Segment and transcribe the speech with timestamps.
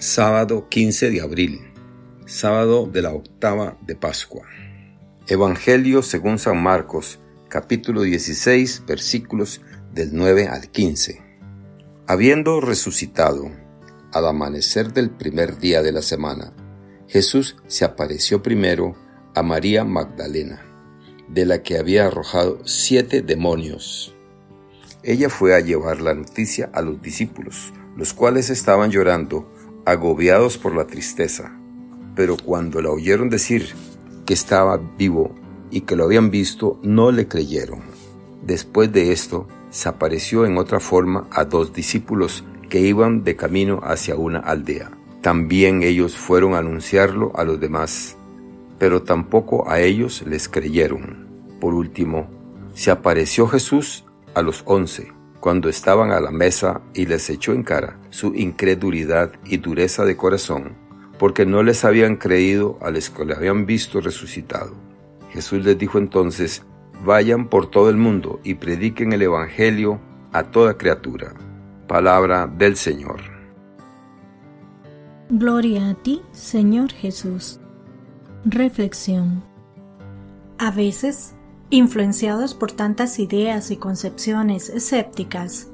[0.00, 1.72] Sábado 15 de abril,
[2.24, 4.44] sábado de la octava de Pascua.
[5.26, 9.60] Evangelio según San Marcos, capítulo 16, versículos
[9.92, 11.20] del 9 al 15.
[12.06, 13.50] Habiendo resucitado,
[14.12, 16.52] al amanecer del primer día de la semana,
[17.08, 18.94] Jesús se apareció primero
[19.34, 20.62] a María Magdalena,
[21.26, 24.14] de la que había arrojado siete demonios.
[25.02, 29.57] Ella fue a llevar la noticia a los discípulos, los cuales estaban llorando
[29.90, 31.50] agobiados por la tristeza,
[32.14, 33.74] pero cuando la oyeron decir
[34.26, 35.34] que estaba vivo
[35.70, 37.80] y que lo habían visto, no le creyeron.
[38.42, 43.80] Después de esto, se apareció en otra forma a dos discípulos que iban de camino
[43.82, 44.90] hacia una aldea.
[45.22, 48.16] También ellos fueron a anunciarlo a los demás,
[48.78, 51.26] pero tampoco a ellos les creyeron.
[51.60, 52.28] Por último,
[52.74, 57.62] se apareció Jesús a los once cuando estaban a la mesa y les echó en
[57.62, 60.76] cara su incredulidad y dureza de corazón,
[61.18, 64.74] porque no les habían creído a los que le habían visto resucitado.
[65.30, 66.64] Jesús les dijo entonces,
[67.04, 70.00] vayan por todo el mundo y prediquen el Evangelio
[70.32, 71.34] a toda criatura.
[71.86, 73.20] Palabra del Señor.
[75.30, 77.60] Gloria a ti, Señor Jesús.
[78.44, 79.42] Reflexión.
[80.58, 81.34] A veces
[81.70, 85.68] influenciados por tantas ideas y concepciones escépticas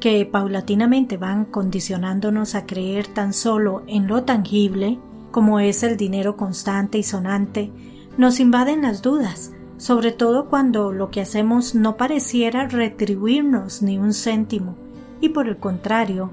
[0.00, 4.98] que paulatinamente van condicionándonos a creer tan solo en lo tangible,
[5.30, 7.72] como es el dinero constante y sonante,
[8.18, 14.12] nos invaden las dudas, sobre todo cuando lo que hacemos no pareciera retribuirnos ni un
[14.12, 14.76] céntimo,
[15.20, 16.30] y por el contrario,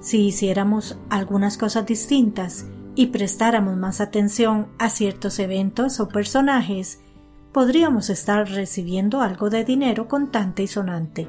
[0.00, 7.00] si hiciéramos algunas cosas distintas y prestáramos más atención a ciertos eventos o personajes,
[7.54, 11.28] podríamos estar recibiendo algo de dinero contante y sonante.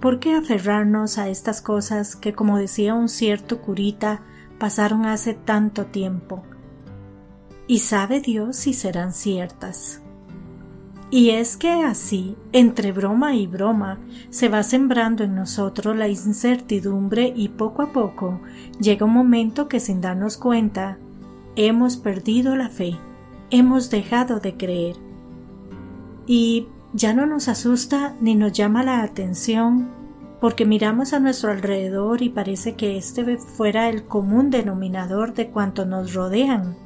[0.00, 4.20] ¿Por qué aferrarnos a estas cosas que, como decía un cierto curita,
[4.58, 6.42] pasaron hace tanto tiempo?
[7.66, 10.02] Y sabe Dios si serán ciertas.
[11.10, 13.98] Y es que así, entre broma y broma,
[14.28, 18.42] se va sembrando en nosotros la incertidumbre y poco a poco
[18.78, 20.98] llega un momento que sin darnos cuenta
[21.56, 22.98] hemos perdido la fe
[23.50, 24.96] hemos dejado de creer.
[26.26, 30.00] Y ya no nos asusta ni nos llama la atención
[30.40, 35.84] porque miramos a nuestro alrededor y parece que este fuera el común denominador de cuanto
[35.84, 36.76] nos rodean.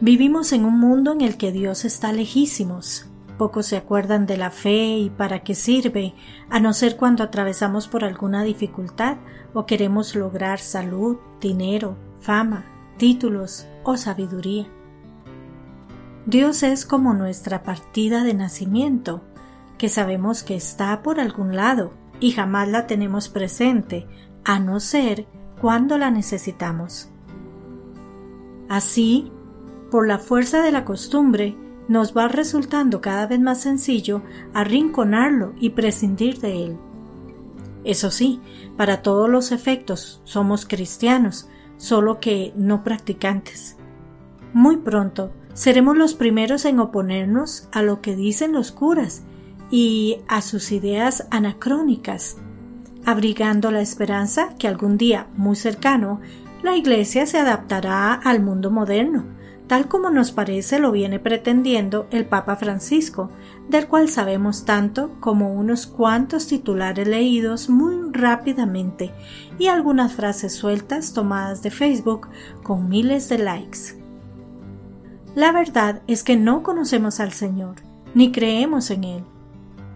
[0.00, 3.08] Vivimos en un mundo en el que Dios está lejísimos.
[3.38, 6.14] Pocos se acuerdan de la fe y para qué sirve,
[6.48, 9.16] a no ser cuando atravesamos por alguna dificultad
[9.52, 12.64] o queremos lograr salud, dinero, fama,
[12.96, 14.68] títulos o sabiduría.
[16.26, 19.22] Dios es como nuestra partida de nacimiento,
[19.76, 24.06] que sabemos que está por algún lado y jamás la tenemos presente,
[24.44, 25.26] a no ser
[25.60, 27.10] cuando la necesitamos.
[28.70, 29.30] Así,
[29.90, 31.56] por la fuerza de la costumbre,
[31.88, 34.22] nos va resultando cada vez más sencillo
[34.54, 36.76] arrinconarlo y prescindir de él.
[37.84, 38.40] Eso sí,
[38.78, 43.76] para todos los efectos somos cristianos, solo que no practicantes.
[44.54, 49.22] Muy pronto seremos los primeros en oponernos a lo que dicen los curas
[49.70, 52.36] y a sus ideas anacrónicas,
[53.06, 56.20] abrigando la esperanza que algún día muy cercano
[56.62, 59.24] la Iglesia se adaptará al mundo moderno,
[59.66, 63.30] tal como nos parece lo viene pretendiendo el Papa Francisco,
[63.68, 69.12] del cual sabemos tanto como unos cuantos titulares leídos muy rápidamente
[69.58, 72.28] y algunas frases sueltas tomadas de Facebook
[72.62, 74.03] con miles de likes.
[75.34, 77.76] La verdad es que no conocemos al Señor,
[78.14, 79.24] ni creemos en Él.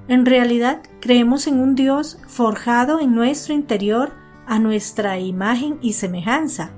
[0.09, 4.13] En realidad creemos en un Dios forjado en nuestro interior
[4.47, 6.71] a nuestra imagen y semejanza,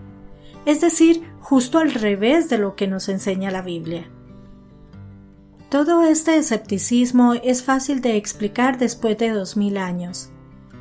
[0.67, 4.11] es decir, justo al revés de lo que nos enseña la Biblia.
[5.71, 10.31] Todo este escepticismo es fácil de explicar después de dos mil años,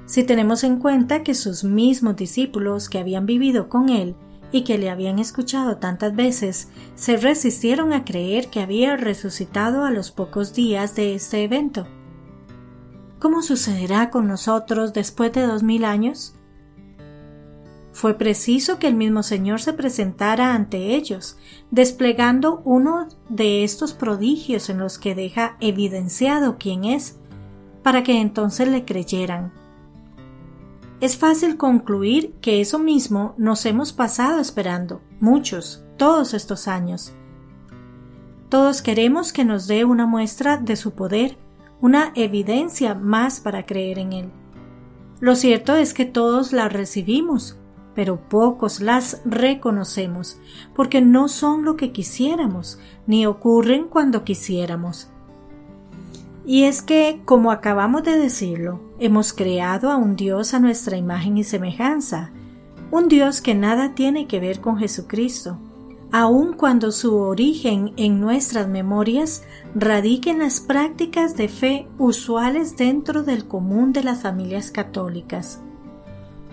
[0.06, 4.16] si tenemos en cuenta que sus mismos discípulos que habían vivido con él
[4.52, 9.92] y que le habían escuchado tantas veces, se resistieron a creer que había resucitado a
[9.92, 11.88] los pocos días de este evento.
[13.20, 16.34] ¿Cómo sucederá con nosotros después de dos mil años?
[17.92, 21.38] Fue preciso que el mismo Señor se presentara ante ellos,
[21.70, 27.18] desplegando uno de estos prodigios en los que deja evidenciado quién es,
[27.84, 29.52] para que entonces le creyeran
[31.02, 37.14] es fácil concluir que eso mismo nos hemos pasado esperando, muchos, todos estos años.
[38.50, 41.38] Todos queremos que nos dé una muestra de su poder,
[41.80, 44.32] una evidencia más para creer en Él.
[45.22, 47.58] Lo cierto es que todos la recibimos,
[47.96, 50.40] pero pocos las reconocemos,
[50.76, 55.10] porque no son lo que quisiéramos, ni ocurren cuando quisiéramos.
[56.46, 61.38] Y es que, como acabamos de decirlo, hemos creado a un Dios a nuestra imagen
[61.38, 62.32] y semejanza,
[62.92, 65.58] un Dios que nada tiene que ver con Jesucristo,
[66.12, 69.44] aun cuando su origen en nuestras memorias
[69.76, 75.62] radique en las prácticas de fe usuales dentro del común de las familias católicas.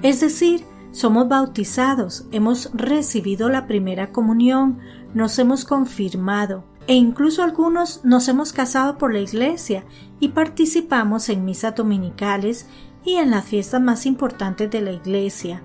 [0.03, 4.79] Es decir, somos bautizados, hemos recibido la primera comunión,
[5.15, 9.85] nos hemos confirmado e incluso algunos nos hemos casado por la iglesia
[10.21, 12.67] y participamos en misas dominicales
[13.05, 15.63] y en las fiestas más importantes de la iglesia.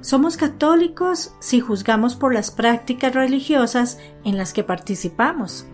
[0.00, 5.66] Somos católicos si juzgamos por las prácticas religiosas en las que participamos,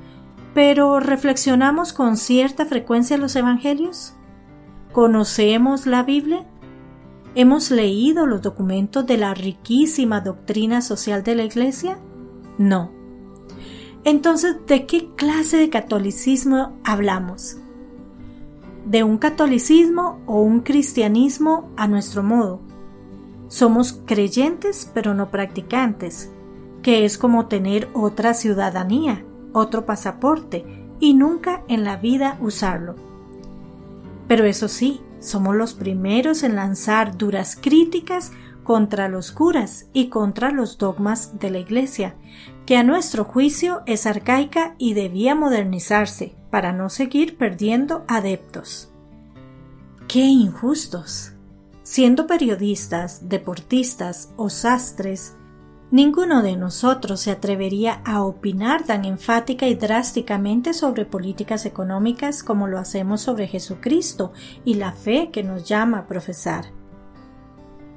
[0.54, 4.14] pero ¿reflexionamos con cierta frecuencia los Evangelios?
[4.92, 6.46] ¿Conocemos la Biblia?
[7.34, 11.98] ¿Hemos leído los documentos de la riquísima doctrina social de la Iglesia?
[12.58, 12.97] No.
[14.08, 17.58] Entonces, ¿de qué clase de catolicismo hablamos?
[18.86, 22.62] ¿De un catolicismo o un cristianismo a nuestro modo?
[23.48, 26.30] Somos creyentes pero no practicantes,
[26.80, 30.64] que es como tener otra ciudadanía, otro pasaporte
[31.00, 32.94] y nunca en la vida usarlo.
[34.26, 38.32] Pero eso sí, somos los primeros en lanzar duras críticas
[38.68, 42.16] contra los curas y contra los dogmas de la Iglesia,
[42.66, 48.90] que a nuestro juicio es arcaica y debía modernizarse para no seguir perdiendo adeptos.
[50.06, 51.32] ¡Qué injustos!
[51.82, 55.34] Siendo periodistas, deportistas o sastres,
[55.90, 62.66] ninguno de nosotros se atrevería a opinar tan enfática y drásticamente sobre políticas económicas como
[62.66, 64.34] lo hacemos sobre Jesucristo
[64.66, 66.77] y la fe que nos llama a profesar.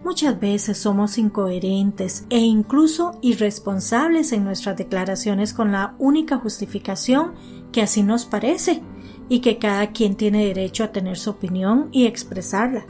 [0.03, 7.33] Muchas veces somos incoherentes e incluso irresponsables en nuestras declaraciones con la única justificación
[7.71, 8.81] que así nos parece
[9.29, 12.85] y que cada quien tiene derecho a tener su opinión y expresarla.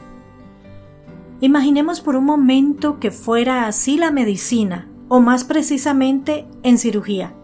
[1.40, 7.34] Imaginemos por un momento que fuera así la medicina, o más precisamente en cirugía.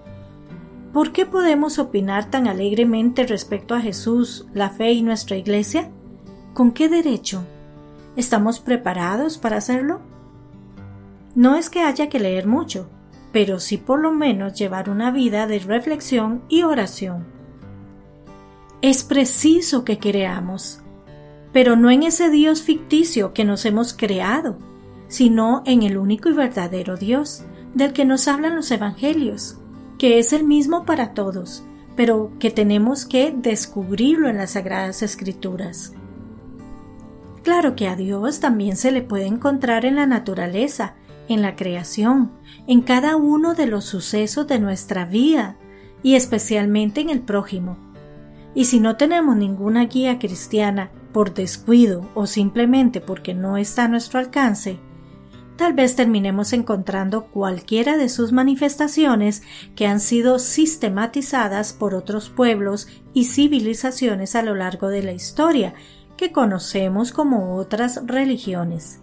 [0.93, 5.91] ¿Por qué podemos opinar tan alegremente respecto a Jesús, la fe y nuestra Iglesia?
[6.55, 7.45] ¿Con qué derecho?
[8.19, 10.01] ¿Estamos preparados para hacerlo?
[11.37, 12.91] No es que haya que leer mucho,
[13.31, 17.25] pero sí por lo menos llevar una vida de reflexión y oración.
[18.83, 20.81] Es preciso que creamos,
[21.53, 24.59] pero no en ese Dios ficticio que nos hemos creado,
[25.07, 27.45] sino en el único y verdadero Dios,
[27.75, 29.59] del que nos hablan los Evangelios,
[29.97, 31.63] que es el mismo para todos,
[31.95, 35.93] pero que tenemos que descubrirlo en las Sagradas Escrituras.
[37.49, 40.97] Claro que a Dios también se le puede encontrar en la naturaleza,
[41.29, 42.31] en la creación,
[42.67, 45.57] en cada uno de los sucesos de nuestra vida
[46.03, 47.79] y especialmente en el prójimo.
[48.55, 53.89] Y si no tenemos ninguna guía cristiana por descuido o simplemente porque no está a
[53.89, 54.79] nuestro alcance,
[55.57, 59.43] tal vez terminemos encontrando cualquiera de sus manifestaciones
[59.75, 65.73] que han sido sistematizadas por otros pueblos y civilizaciones a lo largo de la historia,
[66.19, 69.01] que conocemos como otras religiones.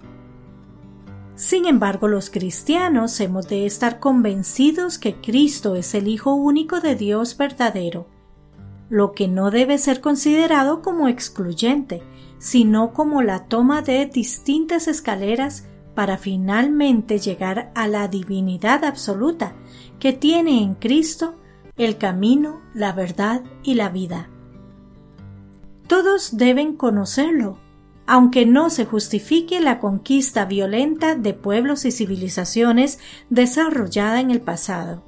[1.33, 6.95] Sin embargo, los cristianos hemos de estar convencidos que Cristo es el Hijo único de
[6.95, 8.07] Dios verdadero,
[8.89, 12.03] lo que no debe ser considerado como excluyente,
[12.37, 19.55] sino como la toma de distintas escaleras para finalmente llegar a la divinidad absoluta
[19.99, 21.35] que tiene en Cristo
[21.77, 24.29] el camino, la verdad y la vida.
[25.87, 27.57] Todos deben conocerlo,
[28.07, 32.99] aunque no se justifique la conquista violenta de pueblos y civilizaciones
[33.29, 35.03] desarrollada en el pasado.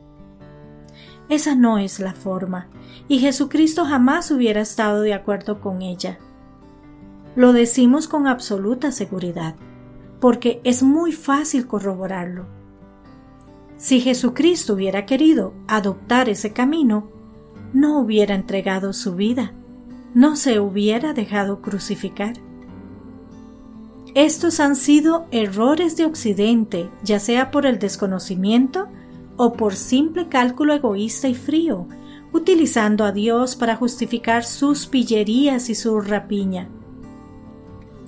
[1.30, 2.68] Esa no es la forma,
[3.08, 6.20] y Jesucristo jamás hubiera estado de acuerdo con ella.
[7.36, 9.56] Lo decimos con absoluta seguridad,
[10.20, 12.46] porque es muy fácil corroborarlo.
[13.78, 17.10] Si Jesucristo hubiera querido adoptar ese camino,
[17.74, 19.54] no hubiera entregado su vida,
[20.14, 22.34] no se hubiera dejado crucificar.
[24.16, 28.88] Estos han sido errores de Occidente, ya sea por el desconocimiento
[29.36, 31.88] o por simple cálculo egoísta y frío,
[32.34, 36.68] utilizando a Dios para justificar sus pillerías y su rapiña.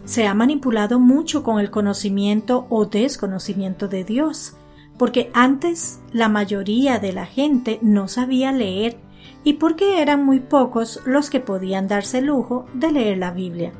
[0.05, 4.55] Se ha manipulado mucho con el conocimiento o desconocimiento de Dios,
[4.97, 8.97] porque antes la mayoría de la gente no sabía leer
[9.43, 13.71] y porque eran muy pocos los que podían darse el lujo de leer la Biblia.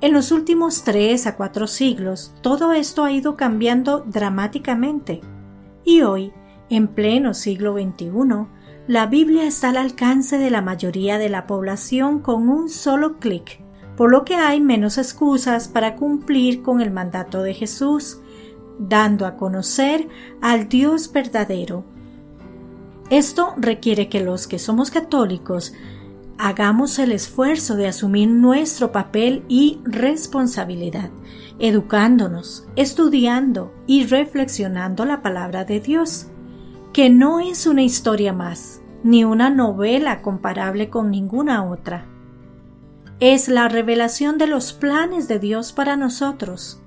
[0.00, 5.22] En los últimos tres a cuatro siglos, todo esto ha ido cambiando dramáticamente.
[5.82, 6.32] Y hoy,
[6.68, 8.10] en pleno siglo XXI,
[8.86, 13.62] la Biblia está al alcance de la mayoría de la población con un solo clic,
[13.96, 18.20] por lo que hay menos excusas para cumplir con el mandato de Jesús,
[18.78, 20.08] dando a conocer
[20.42, 21.84] al Dios verdadero.
[23.10, 25.74] Esto requiere que los que somos católicos
[26.38, 31.10] hagamos el esfuerzo de asumir nuestro papel y responsabilidad,
[31.58, 36.28] educándonos, estudiando y reflexionando la palabra de Dios,
[36.92, 42.06] que no es una historia más, ni una novela comparable con ninguna otra.
[43.20, 46.80] Es la revelación de los planes de Dios para nosotros.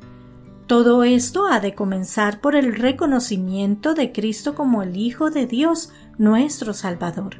[0.67, 5.93] Todo esto ha de comenzar por el reconocimiento de Cristo como el Hijo de Dios,
[6.17, 7.37] nuestro Salvador.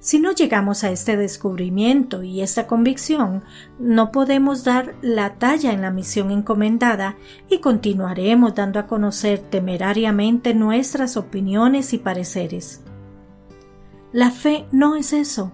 [0.00, 3.44] Si no llegamos a este descubrimiento y esta convicción,
[3.78, 7.16] no podemos dar la talla en la misión encomendada
[7.50, 12.82] y continuaremos dando a conocer temerariamente nuestras opiniones y pareceres.
[14.10, 15.52] La fe no es eso,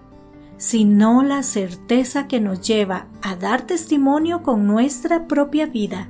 [0.55, 6.07] sino la certeza que nos lleva a dar testimonio con nuestra propia vida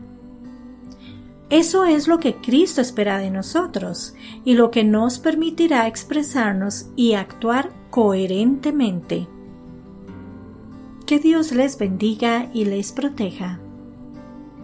[1.52, 4.16] eso es lo que Cristo espera de nosotros
[4.46, 9.28] y lo que nos permitirá expresarnos y actuar coherentemente.
[11.06, 13.60] Que Dios les bendiga y les proteja.